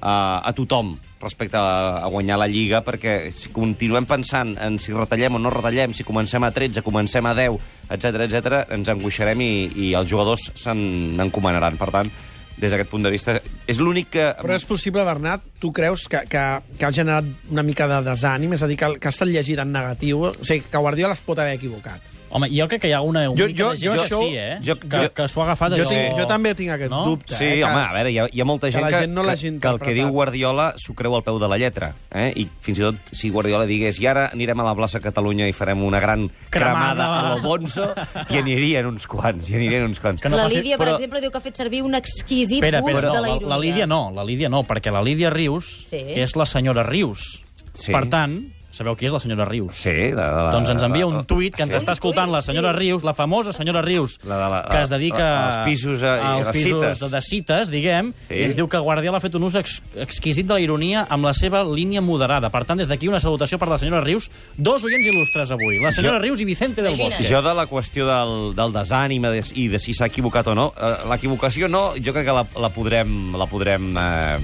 a, 0.00 0.42
a 0.44 0.52
tothom 0.56 0.94
respecte 1.24 1.56
a, 1.56 2.04
a 2.04 2.08
guanyar 2.12 2.36
la 2.38 2.48
Lliga, 2.50 2.82
perquè 2.84 3.32
si 3.32 3.50
continuem 3.54 4.04
pensant 4.06 4.52
en 4.60 4.76
si 4.78 4.92
retallem 4.92 5.38
o 5.38 5.40
no 5.40 5.52
retallem, 5.52 5.94
si 5.96 6.04
comencem 6.04 6.44
a 6.44 6.52
13, 6.52 6.84
comencem 6.84 7.24
a 7.24 7.32
10, 7.38 7.56
etc 7.96 8.26
etc, 8.28 8.60
ens 8.76 8.92
angoixarem 8.92 9.40
i, 9.40 9.52
i 9.88 9.92
els 9.96 10.10
jugadors 10.10 10.50
se 10.52 10.76
n'encomanaran. 10.76 11.80
Per 11.80 11.90
tant, 11.94 12.12
des 12.56 12.70
d'aquest 12.70 12.90
punt 12.90 13.02
de 13.02 13.10
vista, 13.10 13.36
és 13.66 13.80
l'únic 13.82 14.12
que... 14.14 14.28
Però 14.40 14.56
és 14.56 14.66
possible, 14.68 15.04
Bernat, 15.06 15.42
tu 15.60 15.72
creus 15.74 16.06
que, 16.10 16.22
que, 16.30 16.44
que 16.78 16.86
ha 16.86 16.92
generat 16.94 17.28
una 17.50 17.66
mica 17.66 17.88
de 17.90 18.00
desànim? 18.06 18.54
És 18.54 18.62
a 18.62 18.70
dir, 18.70 18.78
que, 18.80 18.94
que 19.00 19.10
ha 19.10 19.14
estat 19.14 19.30
llegit 19.30 19.62
en 19.62 19.74
negatiu? 19.74 20.28
O 20.30 20.34
sigui, 20.40 20.66
que 20.70 20.84
Guardiola 20.86 21.18
es 21.18 21.24
pot 21.24 21.42
haver 21.42 21.58
equivocat. 21.58 22.13
Home, 22.34 22.48
jo 22.50 22.66
crec 22.66 22.80
que 22.82 22.88
hi 22.88 22.92
ha 22.92 23.00
una, 23.00 23.28
una 23.30 23.40
Jo- 23.40 23.46
mica 23.46 23.62
jo- 23.62 23.70
de 23.70 23.78
gent 23.78 23.86
jo 23.86 23.92
que 23.94 24.06
això- 24.08 24.18
sí, 24.28 24.36
eh? 24.36 24.58
jo- 24.66 24.74
que, 24.80 24.88
jo- 24.90 25.12
que 25.14 25.28
s'ho 25.28 25.40
ha 25.40 25.44
agafat 25.44 25.72
Jo, 25.76 25.84
allò... 25.84 25.88
tinc, 25.88 26.18
jo 26.18 26.26
també 26.26 26.52
tinc 26.58 26.70
aquest 26.74 26.90
No? 26.90 27.04
dubte. 27.06 27.36
Sí, 27.36 27.44
eh, 27.44 27.54
que, 27.60 27.64
home, 27.64 27.80
a 27.84 27.92
veure, 27.94 28.10
hi 28.10 28.18
ha, 28.18 28.24
hi 28.32 28.40
ha 28.40 28.44
molta 28.44 28.66
que 28.66 28.72
gent 28.72 28.82
la 28.84 28.90
que, 28.90 29.00
gent 29.04 29.12
no 29.14 29.20
que, 29.22 29.26
l'hagi 29.28 29.52
que 29.60 29.68
el 29.68 29.78
que 29.78 29.94
diu 29.94 30.08
Guardiola 30.10 30.74
s'ho 30.76 30.94
creu 30.98 31.14
al 31.14 31.22
peu 31.22 31.38
de 31.38 31.46
la 31.48 31.56
lletra. 31.58 31.94
Eh? 32.10 32.32
I 32.34 32.48
fins 32.60 32.78
i 32.78 32.82
tot 32.82 32.96
si 33.12 33.30
Guardiola 33.30 33.66
digués 33.70 34.00
i 34.02 34.06
ara 34.10 34.26
anirem 34.32 34.58
a 34.60 34.64
la 34.64 34.74
plaça 34.74 34.98
Catalunya 35.00 35.46
i 35.46 35.52
farem 35.54 35.84
una 35.84 36.00
gran 36.00 36.28
cremada, 36.50 36.94
Cremada. 37.06 37.20
a 37.20 37.34
lo 37.36 37.40
Bonzo, 37.42 37.94
hi 38.28 38.38
anirien 38.38 38.86
uns 38.86 39.06
quants, 39.06 39.48
hi 39.50 39.54
anirien 39.54 39.84
uns 39.84 40.00
quants. 40.00 40.20
Que 40.20 40.28
no 40.28 40.36
la 40.36 40.48
Lídia, 40.48 40.76
per 40.76 40.88
però- 40.88 40.94
exemple, 40.96 41.20
diu 41.20 41.30
que 41.30 41.38
ha 41.38 41.40
fet 41.40 41.56
servir 41.56 41.82
un 41.84 41.94
exquisit 41.94 42.58
Espera, 42.64 42.80
gust 42.80 42.94
espera, 42.96 43.12
de 43.12 43.16
no, 43.16 43.22
la 43.22 43.28
la, 43.28 43.36
ironia. 43.36 43.48
la 43.54 43.58
Lídia 43.62 43.86
no, 43.86 44.10
la 44.10 44.24
Lídia 44.24 44.48
no, 44.48 44.64
perquè 44.64 44.90
la 44.90 45.02
Lídia 45.02 45.30
Rius 45.30 45.86
Sí. 45.90 46.02
és 46.16 46.34
la 46.34 46.46
senyora 46.46 46.82
Rius. 46.82 47.42
Sí. 47.74 47.92
Per 47.92 48.08
tant, 48.08 48.53
Sabeu 48.74 48.96
qui 48.98 49.06
és 49.06 49.12
la 49.14 49.20
senyora 49.22 49.44
Rius? 49.46 49.76
Sí, 49.78 49.92
la, 50.10 50.24
la, 50.34 50.52
Doncs 50.52 50.72
ens 50.74 50.82
envia 50.82 51.06
un 51.06 51.20
la- 51.20 51.24
tuit 51.30 51.54
que 51.54 51.62
ens 51.62 51.70
sí? 51.72 51.78
està 51.78 51.92
escoltant 51.94 52.32
la 52.32 52.40
senyora 52.42 52.72
Rius, 52.74 53.04
la 53.06 53.14
famosa 53.14 53.52
senyora 53.54 53.82
Rius, 53.86 54.16
La 54.26 54.38
de 54.40 54.48
la- 54.50 54.62
que 54.68 54.80
es 54.82 54.90
dedica 54.90 55.18
la- 55.22 55.44
als 55.46 55.56
pisos, 55.68 56.02
i 56.02 56.04
als 56.06 56.46
les 56.48 56.56
pisos 56.56 56.82
cites. 56.98 57.10
de 57.12 57.20
cites, 57.22 57.70
diguem, 57.70 58.12
Sí. 58.28 58.34
i 58.34 58.42
ens 58.48 58.56
diu 58.56 58.66
que 58.68 58.78
Guardiola 58.78 59.18
ha 59.18 59.20
fet 59.20 59.34
un 59.38 59.44
ús 59.46 59.54
ex 59.54 59.80
exquisit 59.94 60.46
de 60.48 60.54
la 60.54 60.60
ironia 60.60 61.06
amb 61.08 61.24
la 61.24 61.34
seva 61.34 61.62
línia 61.62 62.00
moderada. 62.00 62.50
Per 62.50 62.64
tant, 62.64 62.76
des 62.78 62.88
d'aquí 62.88 63.06
una 63.06 63.20
salutació 63.20 63.58
per 63.58 63.68
la 63.68 63.78
senyora 63.78 64.00
Rius, 64.02 64.28
dos 64.56 64.82
oients 64.82 65.06
il·lustres 65.06 65.52
avui, 65.54 65.78
la 65.78 65.92
senyora 65.92 66.18
Rius 66.18 66.40
i 66.40 66.44
Vicente 66.44 66.82
del. 66.82 66.96
Bosque. 66.96 67.22
Jo 67.24 67.42
de 67.42 67.54
la 67.54 67.66
qüestió 67.68 68.06
del, 68.06 68.54
del 68.56 68.72
desànim 68.72 69.24
i 69.24 69.28
de, 69.38 69.42
i 69.54 69.68
de 69.68 69.78
si 69.78 69.94
s'ha 69.94 70.06
equivocat 70.06 70.46
o 70.48 70.54
no, 70.54 70.72
eh, 70.76 70.96
l'equivocació 71.08 71.68
no, 71.68 71.92
jo 71.94 72.12
crec 72.12 72.26
que 72.26 72.32
la, 72.32 72.44
la 72.58 72.70
podrem... 72.70 73.36
La 73.38 73.46
podrem 73.46 73.92
eh, 73.96 74.38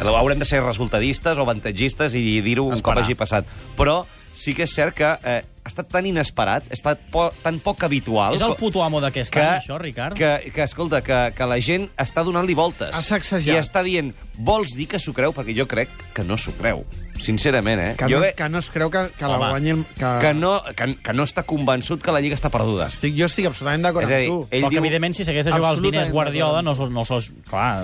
haurem 0.00 0.38
de 0.38 0.44
ser 0.44 0.62
resultadistes 0.62 1.36
o 1.38 1.42
avantatgistes 1.42 2.14
i 2.14 2.40
dir-ho 2.40 2.64
un 2.64 2.80
cop 2.80 2.96
hagi 2.98 3.14
passat. 3.14 3.44
Però 3.78 4.02
sí 4.40 4.54
que 4.56 4.64
és 4.64 4.72
cert 4.72 4.94
que 4.96 5.04
eh, 5.28 5.40
ha 5.60 5.68
estat 5.68 5.90
tan 5.92 6.06
inesperat, 6.08 6.64
ha 6.70 6.72
estat 6.74 7.02
po 7.12 7.26
tan 7.44 7.58
poc 7.60 7.82
habitual... 7.84 8.32
És 8.34 8.40
el 8.40 8.54
puto 8.56 8.80
amo 8.82 9.02
d'aquest 9.04 9.28
que, 9.34 9.42
any, 9.42 9.58
això, 9.60 9.76
Ricard? 9.78 10.16
Que, 10.16 10.50
que, 10.54 10.62
escolta, 10.64 11.02
que, 11.04 11.18
que 11.36 11.46
la 11.50 11.58
gent 11.60 11.90
està 12.00 12.24
donant-li 12.24 12.54
voltes. 12.56 12.94
Ha 12.96 13.02
sacsejat. 13.04 13.52
I 13.52 13.58
està 13.60 13.82
dient, 13.84 14.14
vols 14.40 14.72
dir 14.78 14.86
que 14.88 14.98
s'ho 15.02 15.12
creu? 15.12 15.34
Perquè 15.36 15.52
jo 15.58 15.66
crec 15.68 15.92
que 16.16 16.24
no 16.24 16.38
s'ho 16.40 16.54
creu. 16.56 16.86
Sincerament, 17.20 17.82
eh? 17.84 17.90
Que, 18.00 18.08
jo 18.08 18.22
no, 18.22 18.30
que 18.38 18.48
no 18.48 18.62
es 18.64 18.70
creu 18.72 18.88
que, 18.88 19.02
que 19.18 19.28
la 19.28 19.36
Home, 19.36 19.50
guanyi... 19.52 19.74
el- 19.76 19.84
Que... 19.98 20.14
que 20.24 20.32
no, 20.32 20.54
que, 20.72 20.88
que 21.04 21.12
no 21.12 21.26
està 21.28 21.44
convençut 21.44 22.00
que 22.00 22.16
la 22.16 22.22
Lliga 22.24 22.38
està 22.38 22.48
perduda. 22.48 22.88
Estic, 22.88 23.12
jo 23.20 23.28
estic 23.28 23.50
absolutament 23.50 23.84
d'acord 23.84 24.08
amb 24.08 24.24
tu. 24.32 24.40
ell 24.48 24.64
Però 24.64 24.70
que, 24.72 24.76
diu- 24.78 24.80
evidentment, 24.86 25.18
si 25.20 25.28
s'hagués 25.28 25.50
de 25.50 25.52
jugar 25.52 25.74
els 25.76 25.84
diners 25.84 26.08
Guardiola, 26.16 26.64
no, 26.64 26.72
no 26.88 27.04
sos... 27.04 27.28
Clar, 27.52 27.74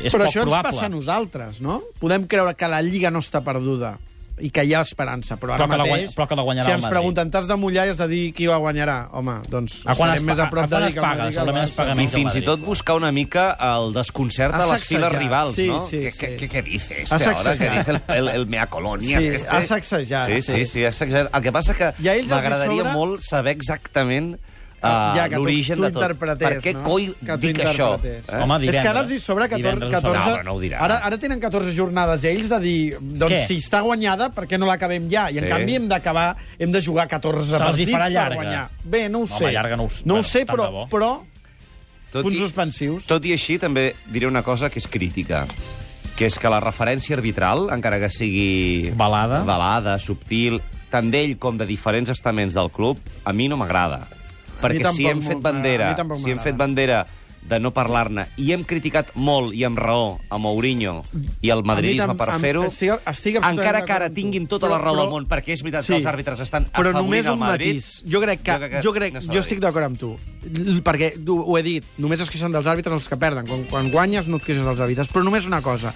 és 0.00 0.08
Però 0.08 0.24
poc 0.24 0.30
això 0.32 0.40
ens 0.40 0.48
probable. 0.48 0.72
passa 0.72 0.88
a 0.88 0.92
nosaltres, 0.96 1.60
no? 1.60 1.82
Podem 2.00 2.24
creure 2.24 2.56
que 2.56 2.72
la 2.72 2.80
Lliga 2.80 3.12
no 3.12 3.20
està 3.20 3.44
perduda 3.44 3.98
i 4.40 4.50
que 4.50 4.62
hi 4.64 4.74
ha 4.74 4.80
esperança, 4.82 5.36
però 5.36 5.54
ara 5.54 5.64
Però 5.64 5.70
que 5.70 5.76
la 5.76 5.84
mateix, 5.84 6.04
guany- 6.06 6.14
però 6.16 6.26
que 6.28 6.36
la 6.36 6.42
guanyarà 6.42 6.64
si 6.66 6.72
ens 6.72 6.86
pregunten, 6.86 7.30
t'has 7.30 7.48
de 7.48 7.56
mullar 7.56 7.86
i 7.86 7.90
has 7.90 7.98
de 7.98 8.08
dir 8.08 8.32
qui 8.32 8.46
la 8.46 8.58
guanyarà? 8.58 9.08
Home, 9.12 9.38
doncs 9.48 9.80
A 9.84 9.94
quan 9.94 10.10
estarem 10.10 10.14
es 10.16 10.22
més 10.22 10.38
a 10.38 10.48
prop 10.50 10.64
a 10.64 10.66
de 10.66 10.70
quan 10.74 10.82
dir 10.82 10.88
es 10.88 10.94
que 10.94 11.00
paga? 11.00 11.26
El 11.26 11.32
Segurament 11.34 11.64
es 11.64 11.74
paga 11.76 11.94
I 12.02 12.06
fins 12.08 12.36
i 12.36 12.42
tot 12.42 12.60
buscar 12.60 12.96
una 12.96 13.12
mica 13.12 13.56
el 13.60 13.92
desconcert 13.94 14.54
a 14.54 14.66
les 14.72 14.84
files 14.84 15.12
rivals, 15.12 15.54
sí, 15.54 15.66
no? 15.68 15.80
sí, 15.80 15.98
¿Qué, 16.04 16.10
sí. 16.10 16.18
qué, 16.18 16.36
qué, 16.36 16.48
qué 16.48 16.62
dice 16.62 17.04
Ha 17.10 17.16
este 17.16 17.30
ahora? 17.30 17.56
Que 17.58 17.70
dice 17.70 17.90
el, 17.90 18.02
el, 18.16 18.28
el 18.28 18.46
mea 18.46 18.66
colonia. 18.66 19.18
Sí, 19.20 19.28
que 19.30 19.36
este... 19.36 19.48
ha 19.48 19.62
sacsejat, 19.66 20.28
Sí, 20.28 20.40
sí, 20.40 20.52
sí. 20.52 20.64
sí, 20.66 20.84
ha 20.84 20.92
sacsejat. 20.92 21.34
El 21.34 21.42
que 21.42 21.52
passa 21.52 21.74
que 21.74 21.92
m'agradaria 22.28 22.82
sobra- 22.84 22.92
molt 22.94 23.20
saber 23.20 23.56
exactament 23.56 24.36
uh, 24.82 25.16
Ja, 25.16 25.28
que 25.28 25.36
l'origen 25.36 25.80
de 25.80 25.90
tot. 25.90 26.18
per 26.18 26.60
què 26.62 26.72
no? 26.74 26.82
coi 26.84 27.06
Que 27.24 27.36
dic 27.36 27.58
això? 27.64 27.98
Eh? 28.04 28.20
Home, 28.42 28.58
És 28.66 28.76
que 28.76 28.88
ara 28.88 29.00
els 29.00 29.10
hi 29.10 29.18
Divendres. 29.18 29.24
sobra 29.24 29.48
14... 29.48 29.56
Divendres 29.62 29.88
ho 29.88 29.92
14 30.00 30.18
sabrà. 30.24 30.36
No, 30.38 30.42
no 30.44 30.56
ho 30.56 30.60
dirà. 30.60 30.78
Ara, 30.80 30.96
ara 31.04 31.18
tenen 31.18 31.40
14 31.40 31.72
jornades 31.74 32.24
ells 32.24 32.48
de 32.48 32.60
dir, 32.60 32.96
doncs 33.00 33.32
Què? 33.34 33.46
si 33.46 33.56
està 33.58 33.80
guanyada, 33.82 34.30
per 34.30 34.46
què 34.46 34.58
no 34.58 34.66
l'acabem 34.66 35.08
ja? 35.10 35.30
I 35.30 35.38
en 35.38 35.44
Sí. 35.44 35.50
canvi 35.50 35.74
hem 35.76 35.88
d'acabar, 35.88 36.36
hem 36.58 36.70
de 36.72 36.80
jugar 36.82 37.08
14 37.08 37.44
Se'ls 37.56 37.60
hi 37.78 37.86
partits 37.86 37.92
farà 37.92 38.28
per 38.28 38.34
guanyar. 38.36 38.70
Bé, 38.84 39.08
no 39.08 39.18
ho 39.20 39.22
Home, 39.24 39.38
sé. 39.38 39.52
llarga 39.52 39.76
no 39.76 39.84
ho- 39.84 40.02
no 40.04 40.16
ho 40.18 40.22
sé, 40.22 40.44
però, 40.46 40.86
però 40.88 41.22
Tot 42.12 42.22
punts 42.22 42.36
i- 42.38 42.40
suspensius. 42.40 43.04
Tot 43.06 43.24
i 43.26 43.32
així, 43.32 43.58
també 43.58 43.94
diré 44.06 44.26
una 44.26 44.42
cosa 44.42 44.70
que 44.70 44.78
és 44.78 44.86
crítica, 44.88 45.46
que 46.16 46.26
és 46.26 46.38
que 46.38 46.48
la 46.48 46.58
referència 46.60 47.14
arbitral, 47.16 47.68
encara 47.70 47.98
que 48.00 48.08
sigui... 48.10 48.90
Balada. 48.96 49.42
Balada, 49.44 49.98
subtil, 49.98 50.60
tant 50.90 51.10
d'ell 51.12 51.36
com 51.38 51.58
de 51.58 51.66
diferents 51.66 52.08
estaments 52.10 52.54
del 52.54 52.70
club, 52.70 52.98
a 53.24 53.32
mi 53.32 53.46
no 53.46 53.56
m'agrada. 53.60 54.06
Perquè 54.60 54.92
si 54.94 55.06
hem 55.06 55.22
fet 55.22 55.40
bandera, 55.42 55.94
si 56.18 56.30
hem 56.30 56.42
fet 56.42 56.56
bandera 56.58 57.06
de 57.48 57.58
no 57.62 57.70
parlar-ne, 57.72 58.26
i 58.36 58.50
hem 58.52 58.64
criticat 58.68 59.14
molt 59.16 59.54
i 59.56 59.62
amb 59.64 59.78
raó 59.80 60.18
a 60.28 60.38
Mourinho 60.42 60.98
i 61.40 61.50
el 61.54 61.62
madridisme 61.64 62.16
per 62.18 62.34
fer-ho, 62.42 62.66
encara 62.66 63.84
que 63.86 63.94
ara 63.94 64.10
tinguin 64.12 64.48
tota 64.50 64.66
Però- 64.66 64.76
la 64.76 64.78
raó 64.82 64.94
però- 64.94 65.04
del 65.04 65.12
món, 65.14 65.28
perquè 65.30 65.54
és 65.54 65.62
veritat 65.62 65.86
que 65.86 65.96
els 65.96 66.08
àrbitres 66.10 66.42
estan 66.44 66.66
però 66.74 66.92
només 66.92 67.26
un 67.26 67.38
Madrid... 67.38 67.78
matís. 67.78 68.02
Jo 68.04 68.20
crec 68.20 68.42
que, 68.42 68.52
jo 68.52 68.58
crec 68.58 68.70
que 68.72 68.82
jo, 68.84 68.92
crec, 68.92 69.14
no 69.14 69.24
jo 69.32 69.40
estic 69.40 69.62
d'acord 69.64 69.86
amb 69.86 69.98
tu. 69.98 70.12
Perquè 70.84 71.14
ho 71.26 71.38
ho 71.48 71.58
he 71.58 71.62
dit, 71.62 71.84
només 71.96 72.20
es 72.20 72.28
queixen 72.30 72.52
dels 72.52 72.66
àrbitres 72.66 72.92
els 72.92 73.08
que 73.08 73.16
perden. 73.16 73.46
Quan, 73.46 73.64
quan 73.70 73.90
guanyes 73.90 74.28
no 74.28 74.36
et 74.36 74.44
queixes 74.44 74.64
dels 74.66 74.80
àrbitres. 74.80 75.08
Però 75.08 75.24
només 75.24 75.46
una 75.46 75.62
cosa. 75.62 75.94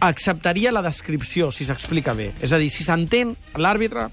Acceptaria 0.00 0.72
la 0.72 0.82
descripció, 0.82 1.50
si 1.52 1.64
s'explica 1.64 2.12
bé. 2.12 2.32
És 2.42 2.52
a 2.52 2.58
dir, 2.60 2.68
si 2.70 2.84
s'entén 2.84 3.36
l'àrbitre 3.56 4.10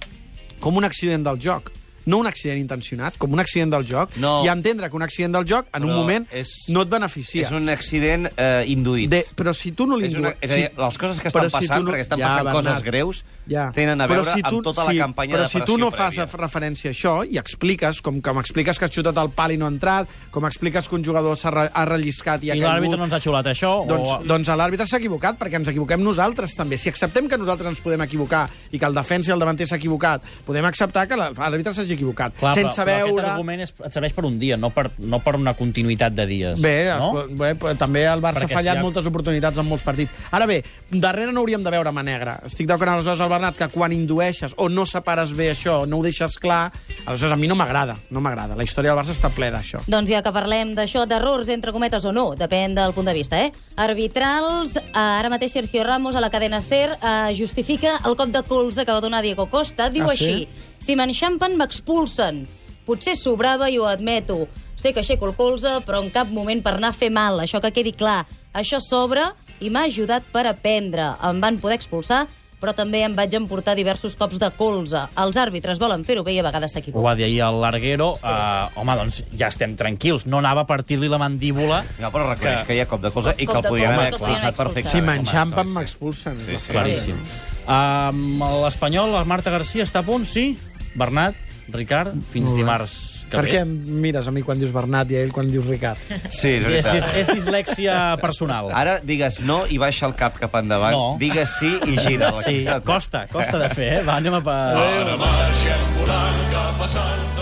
com 0.63 0.77
un 0.80 0.86
accident 0.88 1.25
del 1.25 1.42
joc, 1.44 1.74
no 2.06 2.18
un 2.18 2.28
accident 2.28 2.60
intencionat, 2.60 3.18
com 3.18 3.32
un 3.34 3.40
accident 3.40 3.72
del 3.74 3.86
joc, 3.86 4.16
No. 4.18 4.44
i 4.46 4.50
entendre 4.50 4.90
que 4.90 4.96
un 4.96 5.04
accident 5.04 5.34
del 5.36 5.46
joc, 5.46 5.68
en 5.74 5.84
un 5.84 5.90
Però 5.90 5.96
moment, 5.96 6.28
és- 6.32 6.66
no 6.70 6.82
et 6.82 6.90
beneficia. 6.90 7.42
És 7.44 7.52
un 7.52 7.70
accident 7.70 8.30
eh, 8.36 8.66
induït. 8.68 9.10
De, 9.10 9.26
però 9.36 9.54
si 9.54 9.72
tu 9.72 9.88
no 9.88 9.98
li... 9.98 10.08
És, 10.08 10.16
una, 10.16 10.34
és 10.42 10.52
a 10.52 10.56
dir, 10.56 10.72
les 10.78 10.98
coses 10.98 11.20
que 11.22 11.28
estan 11.30 11.46
però 11.46 11.50
si 11.50 11.56
passant, 11.68 11.84
no- 11.86 11.92
perquè 11.92 12.02
estan 12.02 12.20
Ja, 12.20 12.28
passant 12.28 12.46
Bernat. 12.46 12.64
coses 12.66 12.84
greus, 12.84 13.24
Ja. 13.48 13.72
tenen 13.74 14.00
a 14.02 14.08
Però 14.08 14.22
veure 14.24 14.34
si 14.34 14.42
tu- 14.42 14.56
amb 14.58 14.64
tota 14.64 14.86
sí, 14.88 14.98
la 14.98 15.04
campanya 15.06 15.34
però 15.36 15.42
de 15.44 15.48
si 15.50 15.58
pressió 15.58 15.66
tu 15.76 15.80
no 15.80 15.92
fas 15.92 16.16
prèvia. 16.16 16.38
referència 16.38 16.90
a 16.90 16.94
això 16.94 17.14
i 17.30 17.38
expliques, 17.38 18.02
com 18.02 18.22
que 18.22 18.34
m'expliques 18.34 18.78
que 18.80 18.86
has 18.86 18.92
xutat 18.92 19.18
el 19.18 19.30
pal 19.32 19.52
i 19.52 19.58
no 19.58 19.66
ha 19.66 19.70
entrat, 19.70 20.08
com 20.32 20.46
expliques 20.46 20.88
que 20.90 20.96
un 20.96 21.04
jugador 21.04 21.38
s'ha 21.38 21.52
re- 21.52 21.70
ha 21.74 21.86
relliscat 21.86 22.44
i 22.44 22.52
ha 22.52 22.56
I 22.56 22.60
caigut... 22.60 22.74
l'àrbitre 22.74 22.98
no 22.98 23.06
ens 23.06 23.14
ha 23.14 23.20
xulat 23.20 23.46
això? 23.48 23.86
Doncs, 23.88 24.10
o... 24.10 24.22
doncs 24.26 24.48
l'àrbitre 24.50 24.86
s'ha 24.88 24.98
equivocat, 24.98 25.38
perquè 25.40 25.56
ens 25.56 25.68
equivoquem 25.68 26.02
nosaltres 26.04 26.56
també. 26.56 26.78
Si 26.78 26.90
acceptem 26.90 27.28
que 27.30 27.38
nosaltres 27.38 27.68
ens 27.70 27.80
podem 27.82 28.02
equivocar 28.02 28.50
i 28.72 28.80
que 28.80 28.86
el 28.86 28.94
defensa 28.94 29.32
i 29.32 29.34
el 29.34 29.40
davanter 29.40 29.68
s'ha 29.68 29.76
equivocat, 29.78 30.22
podem 30.46 30.66
acceptar 30.66 31.08
que 31.08 31.16
l'àrbitre 31.16 31.74
s'hagi 31.74 31.93
equivocat. 31.96 32.36
Clar, 32.40 32.54
sense 32.58 32.82
però, 32.82 32.86
però 32.86 33.08
veure... 33.08 33.22
aquest 33.24 33.32
argument 33.34 33.64
és, 33.66 33.74
et 33.88 33.94
serveix 33.98 34.14
per 34.14 34.26
un 34.26 34.38
dia, 34.40 34.58
no 34.58 34.70
per, 34.74 34.90
no 35.00 35.20
per 35.24 35.36
una 35.40 35.54
continuïtat 35.58 36.14
de 36.18 36.26
dies. 36.30 36.62
Bé, 36.62 36.76
no? 37.00 37.24
es, 37.24 37.34
bé, 37.40 37.54
però 37.60 37.76
també 37.80 38.04
el 38.10 38.22
Barça 38.24 38.44
Perquè 38.44 38.54
ha 38.54 38.58
fallat 38.60 38.78
si 38.78 38.80
ha- 38.80 38.84
moltes 38.84 39.06
oportunitats 39.10 39.58
en 39.62 39.68
molts 39.70 39.84
partits. 39.86 40.12
Ara 40.32 40.46
bé, 40.50 40.62
darrere 40.92 41.32
no 41.34 41.42
hauríem 41.42 41.64
de 41.64 41.72
veure 41.74 41.92
mà 41.96 42.04
negra. 42.04 42.40
Estic 42.46 42.68
d'acord 42.70 42.90
amb 42.90 43.00
aleshores, 43.02 43.22
el 43.24 43.30
Bernat, 43.34 43.58
que 43.58 43.68
quan 43.74 43.92
indueixes 43.96 44.54
o 44.58 44.70
no 44.70 44.86
separes 44.90 45.34
bé 45.38 45.52
això, 45.54 45.84
no 45.88 46.00
ho 46.00 46.04
deixes 46.04 46.38
clar, 46.42 46.72
aleshores 47.06 47.34
a 47.34 47.38
mi 47.40 47.48
no 47.48 47.56
m'agrada, 47.56 47.96
no 48.10 48.22
m'agrada. 48.22 48.56
La 48.56 48.64
història 48.64 48.92
del 48.94 49.00
Barça 49.00 49.14
està 49.16 49.30
ple 49.34 49.52
d'això. 49.54 49.82
Doncs 49.88 50.10
ja 50.10 50.22
que 50.26 50.32
parlem 50.36 50.74
d'això, 50.78 51.06
d'errors, 51.10 51.50
entre 51.54 51.72
cometes 51.72 52.06
o 52.06 52.12
no, 52.16 52.34
depèn 52.40 52.76
del 52.76 52.94
punt 52.94 53.08
de 53.10 53.14
vista, 53.14 53.40
eh? 53.40 53.52
Arbitrals, 53.78 54.76
eh, 54.78 54.82
ara 54.94 55.30
mateix 55.30 55.52
Sergio 55.54 55.84
Ramos 55.84 56.16
a 56.16 56.22
la 56.22 56.30
cadena 56.30 56.62
SER 56.62 56.98
eh, 57.02 57.34
justifica 57.38 58.00
el 58.06 58.16
cop 58.16 58.30
de 58.34 58.42
colze 58.44 58.86
que 58.86 58.92
va 58.92 59.02
donar 59.02 59.22
Diego 59.22 59.46
Costa. 59.50 59.90
Diu 59.90 60.04
Ah, 60.04 60.16
sí? 60.16 60.26
així, 60.26 60.48
si 60.84 60.96
m'enxampen, 61.00 61.56
m'expulsen. 61.60 62.44
Potser 62.86 63.16
sobrava 63.16 63.70
i 63.72 63.78
ho 63.80 63.86
admeto. 63.88 64.48
Sé 64.75 64.92
que 64.92 65.00
aixeco 65.00 65.30
el 65.30 65.36
colze, 65.40 65.78
però 65.88 66.02
en 66.04 66.10
cap 66.12 66.28
moment 66.28 66.60
per 66.63 66.74
anar 66.75 66.90
a 66.92 66.98
fer 66.98 67.10
mal, 67.13 67.40
això 67.40 67.62
que 67.63 67.72
quedi 67.72 67.94
clar. 67.96 68.25
Això 68.54 68.82
sobra 68.84 69.30
i 69.63 69.70
m'ha 69.72 69.86
ajudat 69.88 70.24
per 70.34 70.44
aprendre. 70.50 71.13
Em 71.24 71.40
van 71.40 71.58
poder 71.63 71.78
expulsar, 71.80 72.25
però 72.60 72.74
també 72.75 73.02
em 73.04 73.16
vaig 73.16 73.34
emportar 73.36 73.74
diversos 73.75 74.16
cops 74.20 74.38
de 74.40 74.50
colze. 74.58 75.00
Els 75.20 75.40
àrbitres 75.40 75.80
volen 75.80 76.04
fer-ho 76.08 76.24
bé 76.24 76.36
i 76.36 76.40
a 76.40 76.44
vegades 76.44 76.72
Ho 76.72 76.74
s'equivoquen. 76.78 77.04
va 77.06 77.16
dir 77.16 77.25
ahir 77.25 77.42
el 77.48 77.62
Larguero. 77.62 78.13
Sí. 78.20 78.28
Uh, 78.28 78.80
home, 78.82 78.96
doncs 79.00 79.22
ja 79.40 79.48
estem 79.52 79.75
tranquils. 79.80 80.25
No 80.25 80.40
anava 80.40 80.62
a 80.63 80.68
partir-li 80.68 81.08
la 81.12 81.18
mandíbula. 81.20 81.82
Ja, 82.00 82.12
però 82.12 82.30
reconeix 82.30 82.62
Que- 82.62 82.68
que, 82.68 82.75
hi 82.75 82.80
ha 82.84 82.88
cop 82.88 83.02
de 83.02 83.12
cosa 83.12 83.34
i 83.38 83.48
que 83.48 83.58
el 83.58 83.63
podien 83.63 83.90
colze, 83.92 84.00
haver 84.02 84.13
expulsat 84.13 84.56
perfectament. 84.56 84.92
Si 84.92 85.02
m'enxampen, 85.02 85.68
sí. 85.68 85.74
m'expulsen. 85.74 86.40
Sí, 86.46 86.58
sí. 86.58 86.72
Claríssim. 86.72 87.20
Um, 87.68 88.42
L'Espanyol, 88.63 89.12
la 89.16 89.24
Marta 89.24 89.50
Garcia, 89.52 89.84
està 89.88 90.00
a 90.00 90.04
punt, 90.08 90.25
sí? 90.28 90.58
Bernat, 90.96 91.36
Ricard, 91.74 92.14
fins 92.34 92.54
dimarts 92.56 92.96
que 93.30 93.38
Per 93.40 93.46
ve. 93.48 93.52
què 93.54 93.62
em 93.64 93.70
mires 94.04 94.28
a 94.28 94.32
mi 94.36 94.44
quan 94.46 94.60
dius 94.62 94.74
Bernat 94.76 95.10
i 95.10 95.16
a 95.18 95.22
ell 95.26 95.32
quan 95.34 95.48
dius 95.50 95.66
Ricard? 95.66 95.98
Sí, 96.30 96.52
és 96.60 96.66
És, 96.68 96.86
veritat. 96.86 96.96
és, 97.00 97.06
és 97.24 97.32
dislèxia 97.40 97.96
personal. 98.26 98.70
Ara 98.76 99.00
digues 99.02 99.40
no 99.42 99.64
i 99.66 99.80
baixa 99.82 100.06
el 100.10 100.14
cap 100.20 100.38
cap 100.38 100.54
endavant. 100.60 100.94
No. 100.94 101.06
Digues 101.22 101.56
sí 101.60 101.72
i 101.88 101.98
gira. 101.98 102.30
Sí, 102.46 102.60
costa, 102.86 103.26
costa 103.32 103.58
de 103.64 103.70
fer, 103.74 103.90
eh? 104.00 104.04
Va, 104.06 104.20
anem 104.22 104.38
a... 104.38 104.44
Pa... 104.46 104.58
Ara 104.84 105.18
marxem 105.18 105.88
volant 105.98 106.44
cap 106.54 106.84
a 106.86 106.92
Sant 106.94 107.33